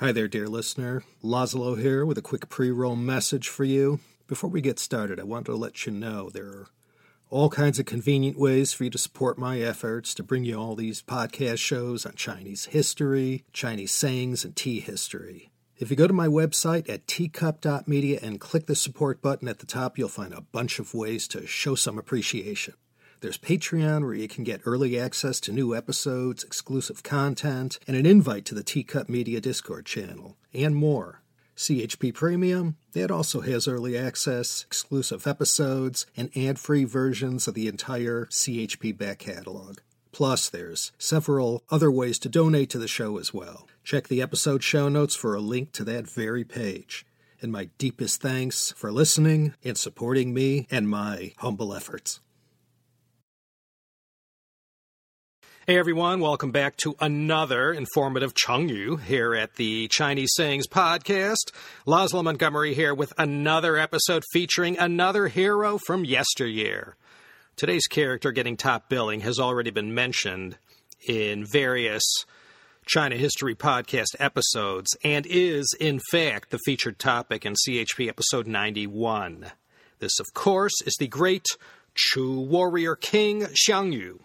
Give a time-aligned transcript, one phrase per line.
[0.00, 1.04] Hi there, dear listener.
[1.22, 4.00] Laszlo here with a quick pre roll message for you.
[4.26, 6.68] Before we get started, I want to let you know there are
[7.28, 10.74] all kinds of convenient ways for you to support my efforts to bring you all
[10.74, 15.50] these podcast shows on Chinese history, Chinese sayings, and tea history.
[15.76, 19.66] If you go to my website at teacup.media and click the support button at the
[19.66, 22.72] top, you'll find a bunch of ways to show some appreciation.
[23.20, 28.06] There's Patreon, where you can get early access to new episodes, exclusive content, and an
[28.06, 31.20] invite to the Teacup Media Discord channel, and more.
[31.54, 37.68] CHP Premium, that also has early access, exclusive episodes, and ad free versions of the
[37.68, 39.80] entire CHP back catalog.
[40.12, 43.68] Plus, there's several other ways to donate to the show as well.
[43.84, 47.04] Check the episode show notes for a link to that very page.
[47.42, 52.20] And my deepest thanks for listening and supporting me and my humble efforts.
[55.70, 61.52] Hey everyone, welcome back to another informative Chengyu here at the Chinese Sayings podcast.
[61.86, 66.96] Laszlo Montgomery here with another episode featuring another hero from yesteryear.
[67.54, 70.58] Today's character getting top billing has already been mentioned
[71.06, 72.02] in various
[72.84, 79.52] China History podcast episodes and is, in fact, the featured topic in CHP episode 91.
[80.00, 81.46] This, of course, is the great
[81.94, 84.18] Chu warrior king Xiangyu.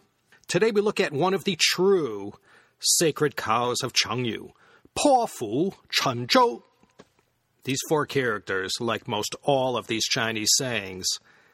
[0.47, 2.33] Today we look at one of the true
[2.79, 4.51] sacred cows of Chengyu,
[4.93, 6.61] Po Fu Chen Zhou.
[7.63, 11.07] These four characters, like most all of these Chinese sayings,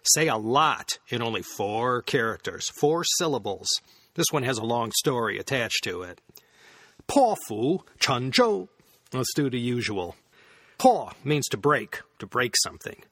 [0.03, 3.69] say a lot in only four characters, four syllables.
[4.15, 6.19] This one has a long story attached to it.
[7.07, 8.67] Po Fu Chen Zhou.
[9.13, 10.17] Let's do the usual.
[10.77, 13.03] Po means to break, to break something.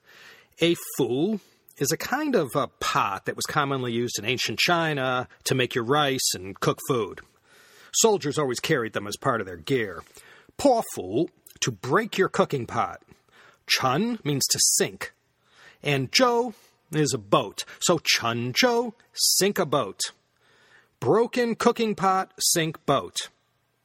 [0.62, 1.40] A fu
[1.80, 5.74] is a kind of a pot that was commonly used in ancient China to make
[5.74, 7.22] your rice and cook food.
[7.94, 10.04] Soldiers always carried them as part of their gear.
[10.58, 10.84] Po
[11.62, 13.02] to break your cooking pot.
[13.66, 15.14] Chen means to sink.
[15.82, 16.54] And zhou
[16.92, 17.64] is a boat.
[17.80, 20.00] So chen zhou, sink a boat.
[21.00, 23.16] Broken cooking pot, sink boat.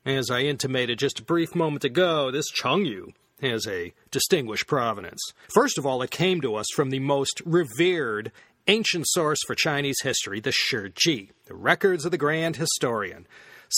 [0.05, 5.23] As I intimated just a brief moment ago, this Chengyu has a distinguished provenance.
[5.53, 8.33] First of all, it came to us from the most revered
[8.67, 13.27] ancient source for Chinese history, the Shiji, the records of the grand historian.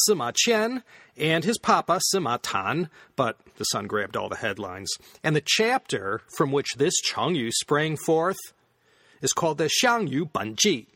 [0.08, 0.82] Sima Qian
[1.16, 4.92] and his papa, Sima Tan, but the son grabbed all the headlines.
[5.24, 8.36] And the chapter from which this Chengyu sprang forth
[9.22, 10.86] is called the Xiangyu Banji.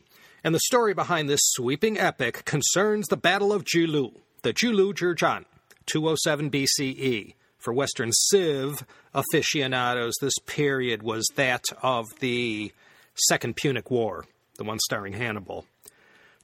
[0.43, 5.45] And the story behind this sweeping epic concerns the Battle of Julu, the Julu Zhizhan,
[5.85, 7.33] 207 BCE.
[7.61, 8.83] For Western Civ
[9.13, 12.71] aficionados, this period was that of the
[13.27, 14.25] Second Punic War,
[14.57, 15.65] the one starring Hannibal.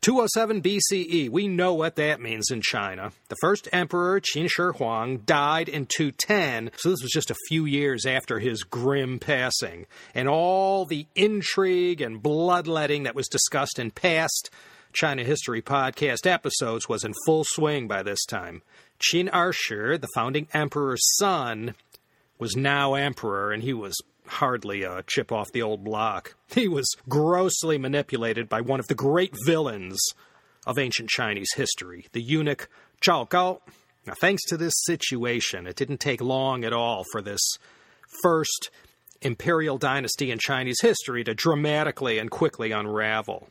[0.02, 3.12] 207 BCE, we know what that means in China.
[3.30, 7.66] The first emperor, Qin Shi Huang, died in 210, so this was just a few
[7.66, 9.88] years after his grim passing.
[10.14, 14.52] And all the intrigue and bloodletting that was discussed in past
[14.98, 18.64] China History podcast episodes was in full swing by this time.
[19.00, 21.76] Qin Ershi, the founding emperor's son,
[22.40, 26.34] was now emperor, and he was hardly a chip off the old block.
[26.48, 30.00] He was grossly manipulated by one of the great villains
[30.66, 32.68] of ancient Chinese history, the eunuch
[33.00, 33.62] Zhao Gao.
[34.08, 37.42] Now, thanks to this situation, it didn't take long at all for this
[38.24, 38.72] first
[39.22, 43.50] imperial dynasty in Chinese history to dramatically and quickly unravel.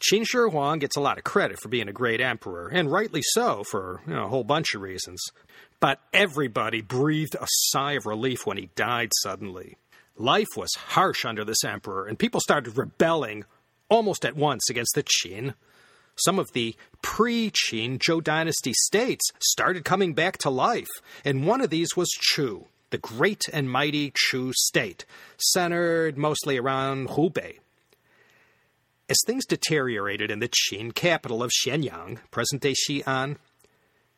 [0.00, 3.22] Qin Shi Huang gets a lot of credit for being a great emperor, and rightly
[3.22, 5.22] so for you know, a whole bunch of reasons.
[5.80, 9.76] But everybody breathed a sigh of relief when he died suddenly.
[10.16, 13.44] Life was harsh under this emperor, and people started rebelling
[13.88, 15.54] almost at once against the Qin.
[16.16, 20.88] Some of the pre Qin Zhou dynasty states started coming back to life,
[21.24, 25.04] and one of these was Chu, the great and mighty Chu state,
[25.38, 27.58] centered mostly around Hubei.
[29.08, 33.36] As things deteriorated in the Qin capital of Xianyang, present day Xi'an,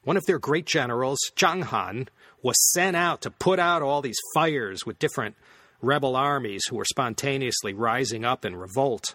[0.02, 2.08] one of their great generals, Zhang Han,
[2.42, 5.36] was sent out to put out all these fires with different
[5.82, 9.14] rebel armies who were spontaneously rising up in revolt.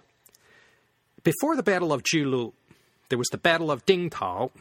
[1.23, 2.53] Before the Battle of Julu,
[3.09, 4.51] there was the Battle of Dingtao.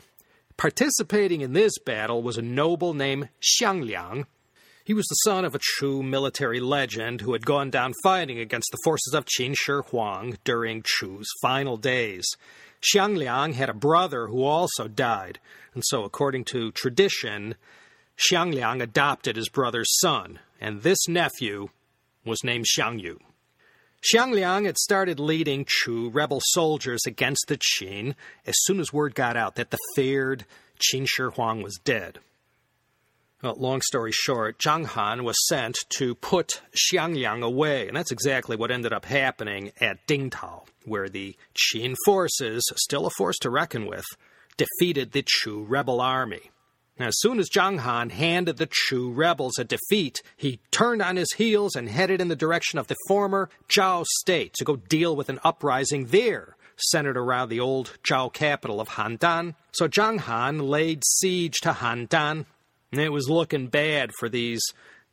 [0.56, 4.24] Participating in this battle was a noble named Xiangliang.
[4.84, 8.68] He was the son of a true military legend who had gone down fighting against
[8.72, 12.26] the forces of Qin Shi Huang during Chu's final days.
[12.82, 15.38] Xiang Liang had a brother who also died,
[15.74, 17.54] and so, according to tradition,
[18.18, 21.68] Xiang Liang adopted his brother's son, and this nephew
[22.24, 23.20] was named Xiang Yu.
[24.12, 29.14] Xiang Liang had started leading Chu rebel soldiers against the Qin as soon as word
[29.14, 30.44] got out that the feared
[30.80, 32.18] Qin Shi Huang was dead.
[33.42, 38.12] Well, long story short, Zhang Han was sent to put Xiang Liang away, and that's
[38.12, 43.50] exactly what ended up happening at Dingtao, where the Qin forces, still a force to
[43.50, 44.04] reckon with,
[44.56, 46.52] defeated the Chu rebel army.
[47.00, 51.16] Now, as soon as Zhang Han handed the Chu rebels a defeat, he turned on
[51.16, 55.16] his heels and headed in the direction of the former Zhao state to go deal
[55.16, 59.56] with an uprising there centered around the old Zhao capital of Handan.
[59.72, 62.46] So Zhang Han laid siege to Handan
[62.92, 64.62] and it was looking bad for these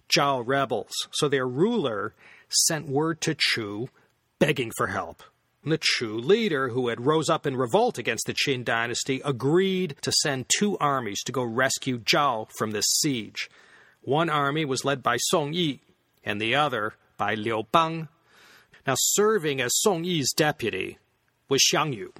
[0.09, 0.91] Zhao rebels.
[1.11, 2.13] So their ruler
[2.49, 3.89] sent word to Chu
[4.37, 5.23] begging for help.
[5.63, 9.95] And the Chu leader, who had rose up in revolt against the Qin dynasty, agreed
[10.01, 13.49] to send two armies to go rescue Zhao from this siege.
[14.01, 15.81] One army was led by Song Yi,
[16.23, 18.07] and the other by Liu Bang.
[18.87, 20.97] Now, serving as Song Yi's deputy
[21.49, 22.13] was Xiang Yu.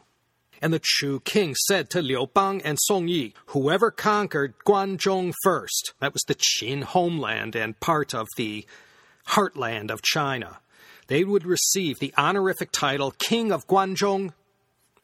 [0.62, 5.94] And the Chu king said to Liu Bang and Song Yi, whoever conquered Guanzhong first,
[6.00, 8.66] that was the Qin homeland and part of the
[9.30, 10.60] heartland of China,
[11.08, 14.34] they would receive the honorific title King of Guanzhong.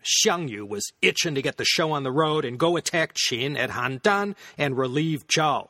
[0.03, 3.57] Xiang Yu was itching to get the show on the road and go attack Qin
[3.57, 5.69] at Handan and relieve Zhao.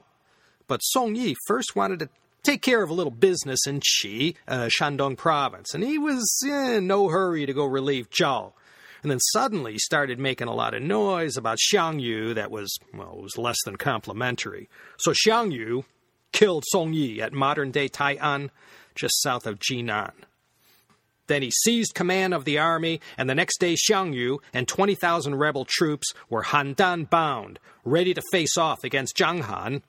[0.67, 2.09] But Song Yi first wanted to
[2.43, 6.87] take care of a little business in Qi, uh, Shandong province, and he was in
[6.87, 8.53] no hurry to go relieve Zhao
[9.05, 13.19] and then suddenly started making a lot of noise about Xiang Yu that was, well,
[13.21, 14.67] was less than complimentary.
[14.97, 15.85] So Xiang Yu
[16.31, 18.49] killed Song Yi at modern day Tai'an,
[18.95, 20.13] just south of Jinan.
[21.27, 25.35] Then he seized command of the army, and the next day Xiang Yu and 20,000
[25.35, 29.83] rebel troops were Handan bound, ready to face off against Zhang Han.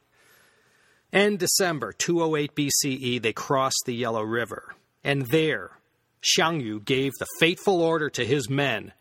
[1.11, 5.79] End December 208 BCE, they crossed the Yellow River, and there
[6.23, 8.93] Xiang Yu gave the fateful order to his men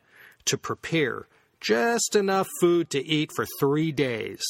[0.46, 1.28] to prepare
[1.60, 4.44] just enough food to eat for three days,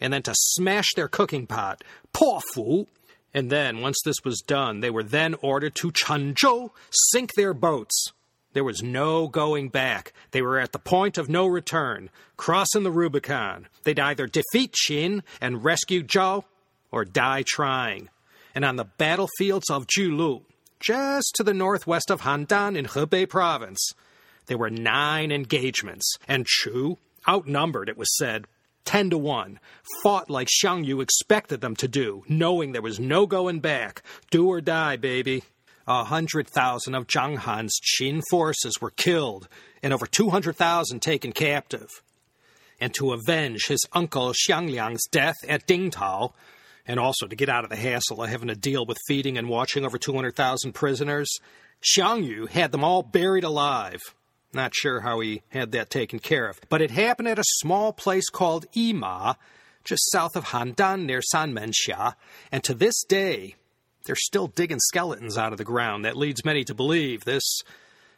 [0.00, 2.86] and then to smash their cooking pot, po fu.
[3.34, 6.70] And then, once this was done, they were then ordered to Chenzhou
[7.10, 8.12] sink their boats.
[8.54, 10.14] There was no going back.
[10.30, 13.68] They were at the point of no return, crossing the Rubicon.
[13.84, 16.44] They'd either defeat Qin and rescue Zhao,
[16.90, 18.08] or die trying.
[18.54, 20.40] And on the battlefields of Julu,
[20.80, 23.92] just to the northwest of Handan in Hebei province,
[24.46, 26.98] there were nine engagements, and Chu,
[27.28, 28.46] outnumbered, it was said,
[28.84, 29.58] 10 to 1,
[30.02, 34.02] fought like Xiang Yu expected them to do, knowing there was no going back.
[34.30, 35.42] Do or die, baby.
[35.88, 39.48] A hundred thousand of Zhang Han's Qin forces were killed,
[39.82, 41.88] and over 200,000 taken captive.
[42.80, 46.32] And to avenge his uncle Xiang Liang's death at Dingtao,
[46.86, 49.48] and also to get out of the hassle of having to deal with feeding and
[49.48, 51.28] watching over 200,000 prisoners,
[51.82, 54.00] Xiang Yu had them all buried alive.
[54.56, 56.58] Not sure how he had that taken care of.
[56.70, 59.36] But it happened at a small place called Yima,
[59.84, 62.14] just south of Handan near Sanmenxia,
[62.50, 63.54] and to this day,
[64.06, 66.04] they're still digging skeletons out of the ground.
[66.06, 67.60] That leads many to believe this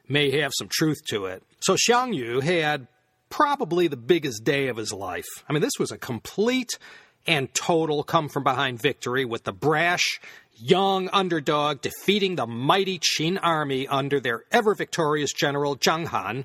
[0.09, 1.42] may have some truth to it.
[1.61, 2.87] So Xiang Yu had
[3.30, 5.26] probably the biggest day of his life.
[5.49, 6.78] I mean, this was a complete
[7.26, 10.21] and total come from behind victory with the brash
[10.60, 16.44] young underdog defeating the mighty Qin army under their ever victorious general Zhang Han.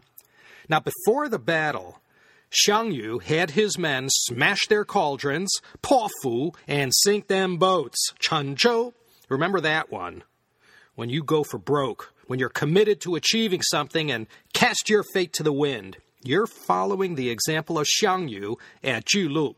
[0.70, 2.00] Now, before the battle,
[2.54, 5.52] Xiang Yu had his men smash their cauldrons,
[5.82, 8.14] po fu, and sink them boats.
[8.20, 8.94] Chenzhou,
[9.28, 10.24] remember that one.
[10.96, 15.34] When you go for broke, when you're committed to achieving something and cast your fate
[15.34, 19.56] to the wind, you're following the example of Xiang Yu at Julu.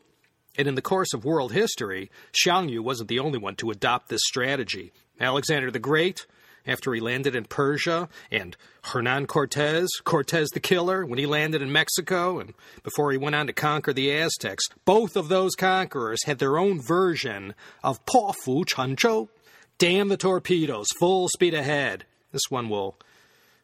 [0.57, 4.09] And in the course of world history, Xiang Yu wasn't the only one to adopt
[4.09, 4.93] this strategy.
[5.19, 6.25] Alexander the Great,
[6.67, 11.71] after he landed in Persia, and Hernan Cortez, Cortez the Killer, when he landed in
[11.71, 16.39] Mexico, and before he went on to conquer the Aztecs, both of those conquerors had
[16.39, 19.29] their own version of Po Fu Chenzhou.
[19.77, 22.05] Damn the torpedoes, full speed ahead.
[22.31, 22.97] This one will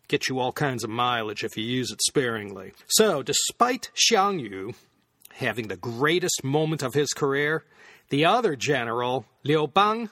[0.07, 2.73] get you all kinds of mileage if you use it sparingly.
[2.87, 4.73] So, despite Xiang Yu
[5.35, 7.63] having the greatest moment of his career,
[8.09, 10.09] the other general, Liu Bang,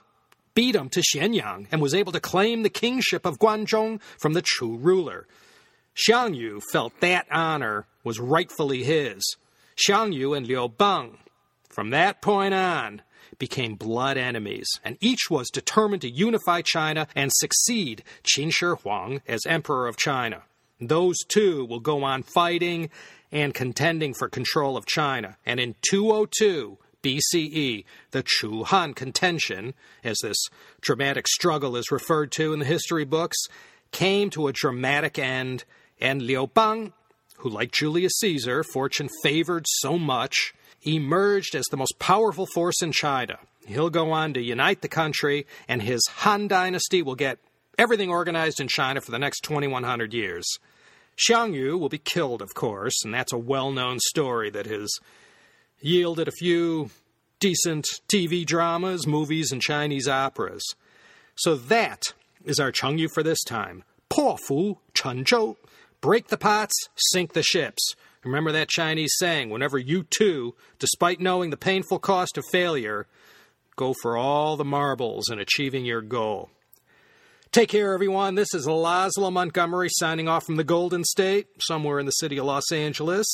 [0.53, 4.43] beat him to Xianyang and was able to claim the kingship of Guanzhong from the
[4.43, 5.27] Chu ruler.
[5.95, 9.21] Xiang Yu felt that honor was rightfully his.
[9.75, 11.17] Xiang Yu and Liu Bang,
[11.69, 13.01] from that point on,
[13.37, 19.21] became blood enemies, and each was determined to unify China and succeed Qin Shi Huang
[19.27, 20.43] as Emperor of China.
[20.81, 22.89] Those two will go on fighting
[23.31, 25.37] and contending for control of China.
[25.45, 30.37] And in 202 BCE, the Chu Han contention, as this
[30.81, 33.37] dramatic struggle is referred to in the history books,
[33.91, 35.63] came to a dramatic end,
[35.99, 36.93] and Liu Bang,
[37.37, 42.91] who, like Julius Caesar, fortune favored so much, emerged as the most powerful force in
[42.91, 43.37] China.
[43.65, 47.39] He'll go on to unite the country, and his Han dynasty will get
[47.77, 50.59] everything organized in China for the next 2100 years.
[51.19, 54.89] Xiang Yu will be killed, of course, and that's a well known story that has
[55.81, 56.91] yielded a few
[57.39, 60.63] decent TV dramas, movies, and Chinese operas.
[61.35, 62.13] So that
[62.45, 63.83] is our Chengyu for this time.
[64.09, 65.55] Po fu chen zhou.
[66.01, 67.95] Break the pots, sink the ships.
[68.23, 73.07] Remember that Chinese saying whenever you too, despite knowing the painful cost of failure,
[73.75, 76.49] go for all the marbles in achieving your goal.
[77.51, 78.35] Take care, everyone.
[78.35, 82.45] This is Laszlo Montgomery signing off from the Golden State, somewhere in the city of
[82.45, 83.25] Los Angeles.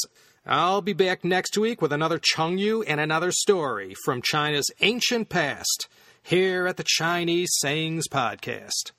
[0.45, 5.89] I'll be back next week with another Chengyu and another story from China's ancient past
[6.23, 8.93] here at the Chinese Sayings Podcast.